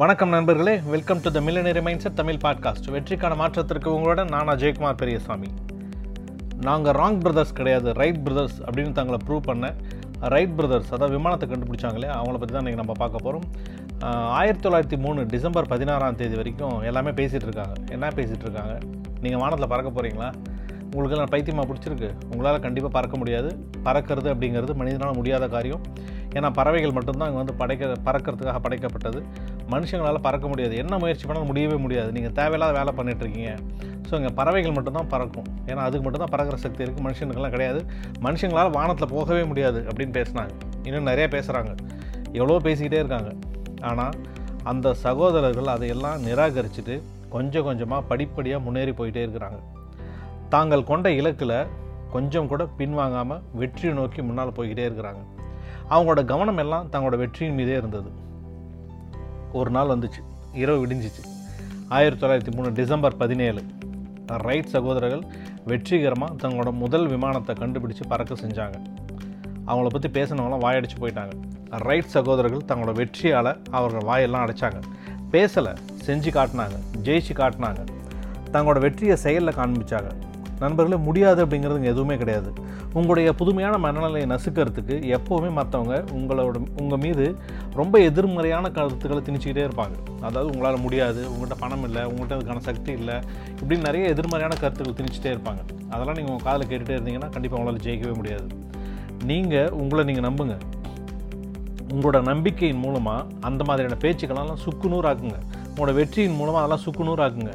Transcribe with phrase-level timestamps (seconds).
[0.00, 0.72] வணக்கம் நண்பர்களே.
[0.92, 5.48] Welcome to the millionaire mindset Tamil podcast வெற்றிக்கான மாற்றத்திற்கு உங்களோட நான் ஜெயக்குமார் பெரியசாமி.
[6.66, 9.68] நாங்கள் ராங் பிரதர்ஸ் கிடையாது ரைட் பிரதர்ஸ் அப்படின்னு தங்களை ப்ரூவ் பண்ண
[10.34, 13.44] ரைட் பிரதர்ஸ் அதாவது விமானத்தை கண்டுபிடிச்சாங்களே அவங்கள பற்றி தான் இன்றைக்கி நம்ம பார்க்க போகிறோம்
[14.38, 17.76] ஆயிரத்தி தொள்ளாயிரத்தி மூணு டிசம்பர் பதினாறாம் தேதி வரைக்கும் எல்லாமே பேசிகிட்டு இருக்காங்க.
[17.96, 18.74] என்ன பேசிகிட்டு இருக்காங்க?
[19.26, 20.30] நீங்கள் வானத்தில் பறக்க போகிறீங்களா
[20.94, 22.08] உங்களுக்கெல்லாம் பைத்தியமாக பிடிச்சிருக்கு.
[22.32, 23.50] உங்களால் கண்டிப்பாக பறக்க முடியாது.
[23.86, 25.84] பறக்கிறது அப்படிங்கிறது மனிதனால் முடியாத காரியம்.
[26.36, 29.20] ஏன்னா பறவைகள் மட்டும்தான் இங்கே வந்து படைக்க பறக்கிறதுக்காக படைக்கப்பட்டது.
[29.74, 30.74] மனுஷங்களால் பறக்க முடியாது.
[30.82, 32.10] என்ன முயற்சி பண்ணாலும் முடியவே முடியாது.
[32.16, 35.46] நீங்கள் தேவையில்லாத வேலை பண்ணிகிட்ருக்கீங்க இருக்கீங்க ஸோ இங்கே பறவைகள் மட்டும்தான் பறக்கும்.
[35.70, 37.80] ஏன்னா அதுக்கு மட்டும்தான் பறக்கிற சக்தி இருக்குது மனுஷனுக்கெல்லாம் கிடையாது.
[38.26, 40.52] மனுஷங்களால் வானத்தில் போகவே முடியாது அப்படின்னு பேசுனாங்க.
[40.86, 41.72] இன்னும் நிறைய பேசுகிறாங்க
[42.38, 43.30] எவ்வளோ பேசிக்கிட்டே இருக்காங்க.
[43.90, 44.16] ஆனால்
[44.72, 46.96] அந்த சகோதரர்கள் அதையெல்லாம் நிராகரிச்சுட்டு
[47.34, 49.60] கொஞ்சம் கொஞ்சமாக படிப்படியாக முன்னேறி போயிட்டே இருக்கிறாங்க.
[50.54, 51.56] தாங்கள் கொண்ட இலக்கில்
[52.14, 55.22] கொஞ்சம் கூட பின்வாங்காமல் வெற்றியை நோக்கி முன்னால் போய்கிட்டே இருக்கிறாங்க.
[55.92, 58.10] அவங்களோட கவனம் எல்லாம் தங்களோட வெற்றியின் மீதே இருந்தது.
[59.52, 60.20] ஒரு நாள் வந்துச்சு.
[60.52, 61.22] இரவு விடிஞ்சிச்சு.
[61.88, 63.62] ஆயிரத்தி தொள்ளாயிரத்தி மூணு டிசம்பர் பதினேழு.
[64.26, 65.22] ரைட் சகோதரர்கள்
[65.64, 68.74] வெற்றிகரமாக தங்களோட முதல் விமானத்தை கண்டுபிடிச்சு பறக்க செஞ்சாங்க.
[69.66, 71.30] அவங்கள பற்றி பேசினவங்களாம் வாயடிச்சு போயிட்டாங்க.
[71.70, 74.80] ரைட் சகோதரர்கள் தங்களோட வெற்றியால் அவர்கள் வாயெல்லாம் அடைச்சாங்க.
[75.30, 77.86] பேசலை செஞ்சு காட்டினாங்க ஜெயிச்சு காட்டினாங்க.
[78.52, 80.10] தங்களோட வெற்றியை செயலில் காண்பிச்சாங்க.
[80.58, 82.52] நண்பர்களே முடியாது அப்படிங்கிறதுங்க எதுவுமே கிடையாது.
[82.98, 87.26] உங்களுடைய புதுமையான மனநிலையை நசுக்கிறதுக்கு எப்போவுமே மற்றவங்க உங்களோட உங்கள் மீது
[87.80, 89.94] ரொம்ப எதிர்மறையான கருத்துக்களை திணிச்சிக்கிட்டே இருப்பாங்க.
[90.26, 93.16] அதாவது உங்களால் முடியாது உங்கள்கிட்ட பணம் இல்லை உங்கள்கிட்ட அதுக்கான சக்தி இல்லை
[93.60, 95.62] இப்படின்னு நிறைய எதிர்மறையான கருத்துக்கள் திணிச்சிட்டே இருப்பாங்க.
[95.92, 98.46] அதெல்லாம் நீங்கள் உங்கள் காதில் கேட்டுகிட்டே இருந்தீங்கன்னா கண்டிப்பாக உங்களால் ஜெயிக்கவே முடியாது.
[99.30, 100.56] நீங்கள் உங்களை நீங்கள் நம்புங்க.
[101.94, 105.38] உங்களோட நம்பிக்கையின் மூலமாக அந்த மாதிரியான பேச்சுக்களெல்லாம் சுக்குநூறாக்குங்க.
[105.70, 107.52] உங்களோட வெற்றியின் மூலமாக அதெல்லாம் சுக்குநூறாக்குங்க.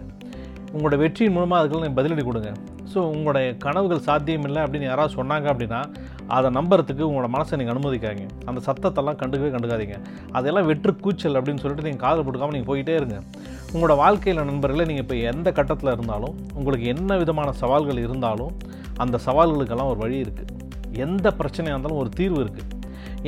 [0.74, 2.52] உங்களோட வெற்றியின் மூலமாக அதுக்கெல்லாம் நீங்கள் பதிலடி கொடுங்க.
[2.92, 5.80] ஸோ உங்களுடைய கனவுகள் சாத்தியம் இல்லை அப்படின்னு யாராவது சொன்னாங்க அப்படின்னா
[6.36, 9.98] அதை நம்புறதுக்கு உங்களோட மனசை நீங்கள் அனுமதிக்காங்க அந்த சத்தத்தெல்லாம் கண்டுக்கவே கண்டுக்காதீங்க.
[10.38, 13.18] அதெல்லாம் வெற்று கூச்சல் அப்படின்னு சொல்லிட்டு நீங்கள் காதல் போட்டுக்காமல் நீங்கள் போயிட்டே இருங்க.
[13.74, 18.54] உங்களோட வாழ்க்கையில் நண்பர்களே நீங்கள் இப்போ எந்த கட்டத்தில் இருந்தாலும் உங்களுக்கு என்ன விதமான சவால்கள் இருந்தாலும்
[19.06, 20.54] அந்த சவால்களுக்கெல்லாம் ஒரு வழி இருக்குது
[21.06, 22.77] எந்த பிரச்சனையாக இருந்தாலும் ஒரு தீர்வு இருக்குது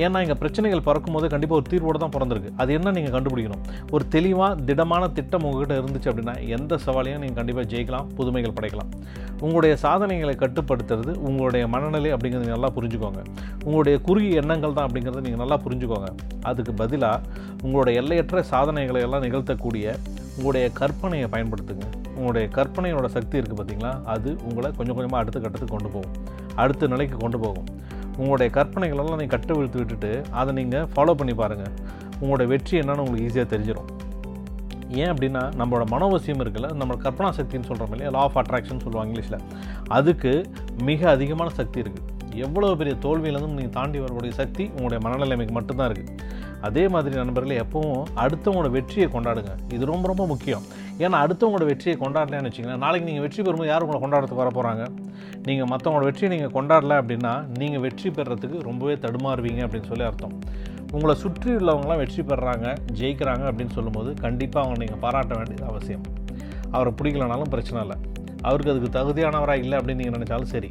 [0.04, 2.52] ஏன்னா இங்கே பிரச்சனைகள் பறக்கும் போது கண்டிப்பாக ஒரு தீர்வோடு தான் பிறந்திருக்கு.
[2.62, 3.64] அது என்ன நீங்கள் கண்டுபிடிக்கணும்?
[3.96, 8.92] ஒரு தெளிவாக திடமான திட்டம் உங்ககிட்ட இருந்துச்சு அப்படின்னா எந்த சவாலையும் நீங்கள் கண்டிப்பாக ஜெயிக்கலாம் புதுமைகள் படைக்கலாம்.
[9.46, 13.22] உங்களுடைய சாதனைகளை கட்டுப்படுத்துறது உங்களுடைய மனநிலை அப்படிங்கிறது நல்லா புரிஞ்சுக்கோங்க.
[13.68, 16.10] உங்களுடைய குறுகிய எண்ணங்கள் தான் அப்படிங்கிறத நீங்கள் நல்லா புரிஞ்சுக்கோங்க.
[16.52, 19.96] அதுக்கு பதிலாக உங்களுடைய எல்லையற்ற சாதனைகளை எல்லாம் நிகழ்த்தக்கூடிய
[20.38, 21.86] உங்களுடைய கற்பனையை பயன்படுத்துங்க.
[22.18, 26.16] உங்களுடைய கற்பனையோட சக்தி இருக்குது பார்த்தீங்களா அது உங்களை கொஞ்சம் கொஞ்சமாக அடுத்த கட்டத்துக்கு கொண்டு போகும்.
[26.62, 27.68] அடுத்த நிலைக்கு கொண்டு போகும்.
[28.20, 31.74] உங்களுடைய கற்பனைகளெல்லாம் நீங்கள் கட்டு விழுத்து விட்டுட்டு அதை நீங்கள் ஃபாலோ பண்ணி பாருங்கள்
[32.22, 33.90] உங்களோட வெற்றி என்னன்னு உங்களுக்கு ஈஸியாக தெரிஞ்சிடும்
[35.02, 38.12] ஏன் அப்படின்னா நம்மளோட மனோவசியம் இருக்குல்ல நம்ம கற்பனா சக்தின்னு சொல்கிறோம் இல்லையா?
[38.12, 39.44] லா ஆஃப் அட்ராக்ஷன் சொல்லுவாங்க இங்கிலீஷில்.
[39.88, 40.32] அதுக்கு
[40.84, 46.38] மிக அதிகமான சக்தி இருக்குது எவ்வளோ பெரிய தோல்வியிலேருந்து நீங்கள் தாண்டி வரக்கூடிய சக்தி உங்களுடைய மனநிலைமைக்கு மட்டும்தான் இருக்குது
[46.68, 49.52] அதே மாதிரி நண்பர்களே எப்பவும் அடுத்தவங்களோட வெற்றியை கொண்டாடுங்க.
[49.76, 50.64] இது ரொம்ப ரொம்ப முக்கியம்.
[51.04, 54.84] ஏன்னா அடுத்தவங்களோட வெற்றியை கொண்டாடலன்னு வச்சிங்கன்னா நாளைக்கு நீங்கள் வெற்றி பெறும்போது யார் உங்களை கொண்டாடுறதுக்கு வர போகிறாங்க
[55.48, 60.36] நீங்கள் மற்றவங்களோட வெற்றியை நீங்கள் கொண்டாடல அப்படின்னா நீங்கள் வெற்றி பெறுறதுக்கு ரொம்பவே தடுமாறுவீங்க அப்படின்னு சொல்லி அர்த்தம்.
[60.96, 62.68] உங்களை சுற்றி உள்ளவங்களாம் வெற்றி பெறுறாங்க
[63.00, 66.06] ஜெயிக்கிறாங்க அப்படின்னு சொல்லும்போது கண்டிப்பாக அவங்க நீங்கள் பாராட்ட வேண்டியது அவசியம்.
[66.76, 67.98] அவரை பிடிக்கலனாலும் பிரச்சனை இல்லை.
[68.48, 70.70] அவருக்கு அதுக்கு தகுதியானவராக இல்லை அப்படின்னு நீங்கள் நினச்சாலும் சரி.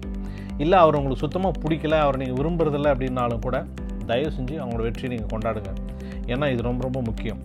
[0.65, 3.57] இல்லை அவர் உங்களுக்கு சுத்தமாக பிடிக்கல அவரை நீங்கள் விரும்புறதில்ல அப்படின்னாலும் கூட
[4.11, 5.73] தயவு செஞ்சு அவங்களோட வெற்றியை நீங்கள் கொண்டாடுங்க.
[6.33, 7.41] ஏன்னா இது ரொம்ப ரொம்ப முக்கியம்.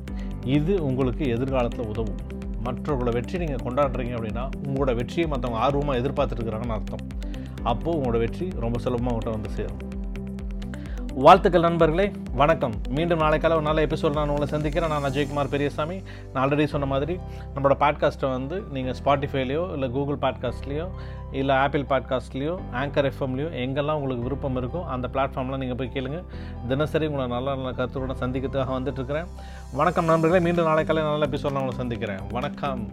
[0.58, 2.22] இது உங்களுக்கு எதிர்காலத்தில் உதவும்.
[2.66, 7.04] மற்றவர்களோட வெற்றி நீங்கள் கொண்டாடுறீங்க அப்படின்னா உங்களோட வெற்றியை மற்றவங்க ஆர்வமாக எதிர்பார்த்துருக்குறாங்கன்னு அர்த்தம்.
[7.72, 9.82] அப்போது உங்களோட வெற்றி ரொம்ப சுலபமாக உங்கள்கிட்ட வந்து சேரும்.
[11.16, 12.12] வாழ்த்துக்கள் நண்பர்களே.
[12.34, 12.74] வணக்கம்.
[12.90, 14.90] மீண்டும் நாளைக்கால ஒரு நல்ல எபிசோட் நான் உங்களை சந்திக்கிறேன்.
[14.90, 16.02] நான் அஜய்குமார் பெரியசாமி.
[16.34, 17.20] நான் ஆல்ரெடி சொன்ன மாதிரி
[17.56, 20.90] நம்மளோட பாட்காஸ்ட்டை வந்து நீங்கள் ஸ்பாட்டிஃபைலையோ இல்லை கூகுள் பாட்காஸ்ட்லேயோ
[21.32, 26.24] இல்லை ஆப்பிள் பாட்காஸ்ட்லேயோ ஆங்கர் எஃப்எம்லேயோ எங்கெல்லாம் உங்களுக்கு விருப்பம் இருக்கோ அந்த பிளாட்ஃபார்ம்லாம் நீங்கள் போய் கேளுங்க.
[26.68, 29.26] தினசரி உங்களை நல்ல நல்ல கருத்துடன் சந்திக்கிறதுக்காக வந்துட்டுருக்கிறேன்
[29.74, 30.44] வணக்கம் நண்பர்களே.
[30.44, 32.20] மீண்டும் நாளைக்கால நல்ல எபிசோட் நான் உங்களை சந்திக்கிறேன்.
[32.32, 32.90] வணக்கம்.